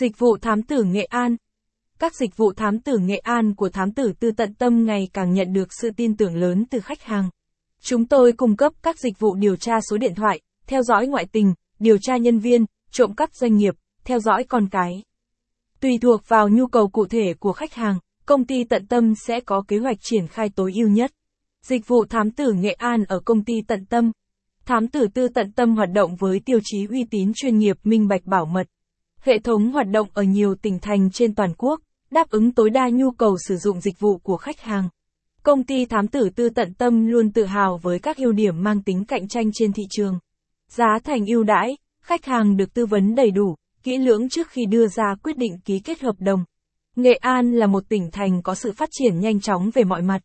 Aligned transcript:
Dịch 0.00 0.18
vụ 0.18 0.36
thám 0.36 0.62
tử 0.62 0.82
Nghệ 0.82 1.04
An 1.04 1.36
Các 1.98 2.14
dịch 2.14 2.36
vụ 2.36 2.52
thám 2.52 2.80
tử 2.80 2.98
Nghệ 2.98 3.16
An 3.16 3.54
của 3.54 3.68
thám 3.68 3.92
tử 3.92 4.12
tư 4.20 4.30
tận 4.30 4.54
tâm 4.54 4.84
ngày 4.84 5.08
càng 5.12 5.32
nhận 5.32 5.52
được 5.52 5.68
sự 5.80 5.90
tin 5.96 6.16
tưởng 6.16 6.36
lớn 6.36 6.64
từ 6.70 6.80
khách 6.80 7.02
hàng. 7.02 7.30
Chúng 7.82 8.06
tôi 8.06 8.32
cung 8.32 8.56
cấp 8.56 8.72
các 8.82 8.98
dịch 8.98 9.18
vụ 9.18 9.34
điều 9.34 9.56
tra 9.56 9.80
số 9.90 9.96
điện 9.96 10.14
thoại, 10.14 10.40
theo 10.66 10.82
dõi 10.82 11.06
ngoại 11.06 11.26
tình, 11.32 11.54
điều 11.78 11.98
tra 12.00 12.16
nhân 12.16 12.38
viên, 12.38 12.64
trộm 12.90 13.14
cắp 13.14 13.34
doanh 13.34 13.56
nghiệp, 13.56 13.74
theo 14.04 14.18
dõi 14.18 14.44
con 14.44 14.68
cái. 14.68 15.02
Tùy 15.80 15.98
thuộc 16.02 16.20
vào 16.28 16.48
nhu 16.48 16.66
cầu 16.66 16.88
cụ 16.88 17.06
thể 17.06 17.34
của 17.40 17.52
khách 17.52 17.74
hàng, 17.74 17.98
công 18.26 18.44
ty 18.44 18.64
tận 18.64 18.86
tâm 18.86 19.14
sẽ 19.26 19.40
có 19.40 19.62
kế 19.68 19.78
hoạch 19.78 19.96
triển 20.00 20.26
khai 20.26 20.48
tối 20.56 20.72
ưu 20.74 20.88
nhất. 20.88 21.12
Dịch 21.62 21.88
vụ 21.88 22.04
thám 22.04 22.30
tử 22.30 22.52
Nghệ 22.52 22.72
An 22.72 23.04
ở 23.04 23.20
công 23.24 23.44
ty 23.44 23.54
tận 23.68 23.86
tâm. 23.86 24.12
Thám 24.64 24.88
tử 24.88 25.06
tư 25.14 25.28
tận 25.28 25.52
tâm 25.52 25.76
hoạt 25.76 25.88
động 25.94 26.16
với 26.16 26.40
tiêu 26.44 26.58
chí 26.64 26.86
uy 26.86 27.04
tín 27.10 27.32
chuyên 27.36 27.58
nghiệp 27.58 27.76
minh 27.84 28.08
bạch 28.08 28.24
bảo 28.24 28.46
mật. 28.46 28.66
Hệ 29.20 29.38
thống 29.38 29.72
hoạt 29.72 29.88
động 29.88 30.08
ở 30.14 30.22
nhiều 30.22 30.54
tỉnh 30.54 30.78
thành 30.78 31.10
trên 31.10 31.34
toàn 31.34 31.54
quốc, 31.58 31.80
đáp 32.10 32.30
ứng 32.30 32.52
tối 32.52 32.70
đa 32.70 32.88
nhu 32.88 33.10
cầu 33.10 33.36
sử 33.48 33.56
dụng 33.56 33.80
dịch 33.80 34.00
vụ 34.00 34.18
của 34.18 34.36
khách 34.36 34.60
hàng. 34.60 34.88
Công 35.42 35.64
ty 35.64 35.86
thám 35.86 36.08
tử 36.08 36.30
tư 36.36 36.48
tận 36.48 36.74
tâm 36.74 37.06
luôn 37.06 37.32
tự 37.32 37.44
hào 37.44 37.78
với 37.82 37.98
các 37.98 38.16
ưu 38.16 38.32
điểm 38.32 38.62
mang 38.62 38.82
tính 38.82 39.04
cạnh 39.04 39.28
tranh 39.28 39.50
trên 39.54 39.72
thị 39.72 39.82
trường. 39.90 40.18
Giá 40.68 40.98
thành 41.04 41.26
ưu 41.26 41.42
đãi, 41.42 41.76
khách 42.02 42.24
hàng 42.24 42.56
được 42.56 42.74
tư 42.74 42.86
vấn 42.86 43.14
đầy 43.14 43.30
đủ, 43.30 43.54
kỹ 43.82 43.98
lưỡng 43.98 44.28
trước 44.28 44.48
khi 44.48 44.66
đưa 44.66 44.86
ra 44.86 45.14
quyết 45.22 45.38
định 45.38 45.58
ký 45.64 45.78
kết 45.78 46.00
hợp 46.00 46.16
đồng. 46.18 46.44
Nghệ 46.96 47.14
An 47.14 47.52
là 47.52 47.66
một 47.66 47.88
tỉnh 47.88 48.10
thành 48.10 48.42
có 48.42 48.54
sự 48.54 48.72
phát 48.72 48.88
triển 48.92 49.20
nhanh 49.20 49.40
chóng 49.40 49.70
về 49.74 49.84
mọi 49.84 50.02
mặt. 50.02 50.20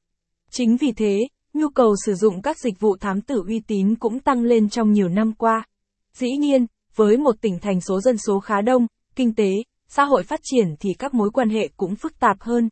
Chính 0.52 0.78
vì 0.78 0.92
thế, 0.92 1.28
nhu 1.54 1.70
cầu 1.70 1.96
sử 2.06 2.14
dụng 2.14 2.42
các 2.42 2.60
dịch 2.60 2.80
vụ 2.80 2.98
thám 2.98 3.22
tử 3.22 3.44
uy 3.48 3.60
tín 3.60 3.96
cũng 3.96 4.20
tăng 4.20 4.44
lên 4.44 4.70
trong 4.70 4.92
nhiều 4.92 5.10
năm 5.10 5.34
qua. 5.34 5.66
Dĩ 6.14 6.32
nhiên, 6.38 6.66
với 6.96 7.18
một 7.18 7.36
tỉnh 7.42 7.60
thành 7.60 7.82
số 7.82 8.02
dân 8.02 8.18
số 8.18 8.40
khá 8.40 8.62
đông, 8.62 8.88
kinh 9.16 9.36
tế, 9.36 9.50
xã 9.88 10.04
hội 10.04 10.24
phát 10.24 10.40
triển 10.44 10.76
thì 10.80 10.94
các 11.00 11.14
mối 11.14 11.30
quan 11.32 11.50
hệ 11.50 11.70
cũng 11.78 11.96
phức 11.96 12.20
tạp 12.20 12.42
hơn. 12.42 12.70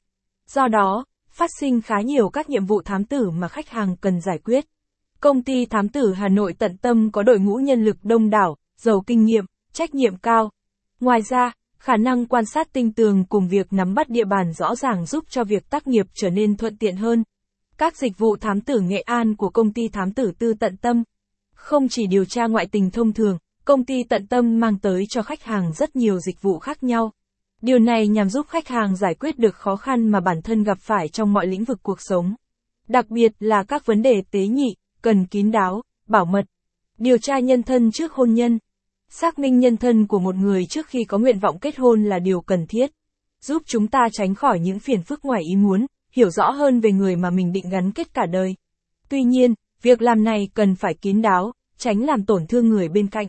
Do 0.47 0.67
đó, 0.67 1.05
phát 1.29 1.49
sinh 1.59 1.81
khá 1.81 2.01
nhiều 2.01 2.29
các 2.29 2.49
nhiệm 2.49 2.65
vụ 2.65 2.81
thám 2.81 3.05
tử 3.05 3.29
mà 3.29 3.47
khách 3.47 3.69
hàng 3.69 3.95
cần 4.01 4.21
giải 4.21 4.37
quyết. 4.37 4.65
Công 5.19 5.43
ty 5.43 5.65
thám 5.65 5.89
tử 5.89 6.13
Hà 6.13 6.27
Nội 6.27 6.53
tận 6.59 6.77
tâm 6.77 7.11
có 7.11 7.23
đội 7.23 7.39
ngũ 7.39 7.55
nhân 7.55 7.85
lực 7.85 7.97
đông 8.03 8.29
đảo, 8.29 8.57
giàu 8.77 9.03
kinh 9.07 9.23
nghiệm, 9.23 9.45
trách 9.73 9.95
nhiệm 9.95 10.17
cao. 10.17 10.51
Ngoài 10.99 11.21
ra, 11.29 11.51
khả 11.77 11.97
năng 11.97 12.25
quan 12.25 12.45
sát 12.45 12.73
tinh 12.73 12.93
tường 12.93 13.25
cùng 13.29 13.47
việc 13.47 13.73
nắm 13.73 13.93
bắt 13.93 14.09
địa 14.09 14.25
bàn 14.25 14.53
rõ 14.53 14.75
ràng 14.75 15.05
giúp 15.05 15.23
cho 15.29 15.43
việc 15.43 15.69
tác 15.69 15.87
nghiệp 15.87 16.05
trở 16.13 16.29
nên 16.29 16.57
thuận 16.57 16.77
tiện 16.77 16.95
hơn. 16.95 17.23
Các 17.77 17.97
dịch 17.97 18.17
vụ 18.17 18.35
thám 18.35 18.61
tử 18.61 18.79
Nghệ 18.79 19.01
An 19.01 19.35
của 19.35 19.49
công 19.49 19.73
ty 19.73 19.87
thám 19.87 20.13
tử 20.13 20.31
tư 20.39 20.53
tận 20.59 20.77
tâm 20.77 21.03
không 21.53 21.87
chỉ 21.89 22.07
điều 22.07 22.25
tra 22.25 22.47
ngoại 22.47 22.67
tình 22.71 22.91
thông 22.91 23.13
thường, 23.13 23.37
công 23.65 23.85
ty 23.85 24.03
tận 24.03 24.27
tâm 24.27 24.59
mang 24.59 24.79
tới 24.79 25.05
cho 25.09 25.21
khách 25.21 25.43
hàng 25.43 25.73
rất 25.73 25.95
nhiều 25.95 26.19
dịch 26.19 26.41
vụ 26.41 26.59
khác 26.59 26.83
nhau. 26.83 27.11
Điều 27.61 27.79
này 27.79 28.07
nhằm 28.07 28.29
giúp 28.29 28.45
khách 28.49 28.67
hàng 28.67 28.95
giải 28.95 29.15
quyết 29.15 29.39
được 29.39 29.55
khó 29.55 29.75
khăn 29.75 30.07
mà 30.07 30.19
bản 30.19 30.41
thân 30.41 30.63
gặp 30.63 30.77
phải 30.81 31.07
trong 31.07 31.33
mọi 31.33 31.47
lĩnh 31.47 31.63
vực 31.63 31.79
cuộc 31.83 32.01
sống. 32.01 32.35
Đặc 32.87 33.09
biệt 33.09 33.31
là 33.39 33.63
các 33.63 33.85
vấn 33.85 34.01
đề 34.01 34.21
tế 34.31 34.47
nhị, 34.47 34.75
cần 35.01 35.25
kín 35.25 35.51
đáo, 35.51 35.81
bảo 36.07 36.25
mật. 36.25 36.45
Điều 36.97 37.17
tra 37.17 37.39
nhân 37.39 37.63
thân 37.63 37.91
trước 37.91 38.13
hôn 38.13 38.33
nhân. 38.33 38.59
Xác 39.09 39.39
minh 39.39 39.59
nhân 39.59 39.77
thân 39.77 40.07
của 40.07 40.19
một 40.19 40.35
người 40.35 40.65
trước 40.65 40.87
khi 40.87 41.03
có 41.03 41.17
nguyện 41.17 41.39
vọng 41.39 41.59
kết 41.59 41.77
hôn 41.77 42.03
là 42.03 42.19
điều 42.19 42.41
cần 42.41 42.65
thiết. 42.67 42.91
Giúp 43.41 43.63
chúng 43.65 43.87
ta 43.87 43.99
tránh 44.11 44.35
khỏi 44.35 44.59
những 44.59 44.79
phiền 44.79 45.01
phức 45.01 45.25
ngoài 45.25 45.41
ý 45.49 45.55
muốn, 45.55 45.85
hiểu 46.11 46.29
rõ 46.29 46.51
hơn 46.51 46.79
về 46.79 46.91
người 46.91 47.15
mà 47.15 47.29
mình 47.29 47.51
định 47.51 47.69
gắn 47.69 47.91
kết 47.91 48.13
cả 48.13 48.25
đời. 48.25 48.55
Tuy 49.09 49.23
nhiên, 49.23 49.53
việc 49.81 50.01
làm 50.01 50.23
này 50.23 50.49
cần 50.53 50.75
phải 50.75 50.93
kín 50.93 51.21
đáo, 51.21 51.53
tránh 51.77 52.03
làm 52.03 52.25
tổn 52.25 52.47
thương 52.47 52.69
người 52.69 52.89
bên 52.89 53.07
cạnh. 53.07 53.27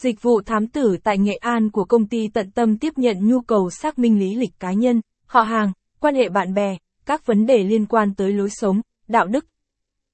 Dịch 0.00 0.22
vụ 0.22 0.40
thám 0.46 0.66
tử 0.66 0.96
tại 1.04 1.18
Nghệ 1.18 1.34
An 1.34 1.70
của 1.70 1.84
công 1.84 2.06
ty 2.08 2.28
tận 2.28 2.50
tâm 2.50 2.78
tiếp 2.78 2.92
nhận 2.96 3.28
nhu 3.28 3.40
cầu 3.40 3.70
xác 3.70 3.98
minh 3.98 4.18
lý 4.18 4.34
lịch 4.34 4.60
cá 4.60 4.72
nhân, 4.72 5.00
họ 5.26 5.42
hàng, 5.42 5.72
quan 5.98 6.14
hệ 6.14 6.28
bạn 6.28 6.54
bè, 6.54 6.76
các 7.06 7.26
vấn 7.26 7.46
đề 7.46 7.64
liên 7.64 7.86
quan 7.86 8.14
tới 8.14 8.32
lối 8.32 8.50
sống, 8.50 8.80
đạo 9.08 9.26
đức. 9.26 9.46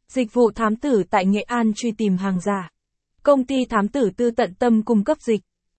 Dịch 0.08 0.32
vụ 0.32 0.50
thám 0.50 0.76
tử 0.76 1.02
tại 1.10 1.26
Nghệ 1.26 1.40
An 1.40 1.72
truy 1.76 1.92
tìm 1.92 2.16
hàng 2.16 2.40
giả. 2.40 2.70
Công 3.22 3.46
ty 3.46 3.64
thám 3.64 3.88
tử 3.88 4.10
tư 4.16 4.30
tận 4.30 4.54
tâm 4.54 4.82
cung 4.82 5.04
cấp 5.04 5.18
dịch 5.20 5.40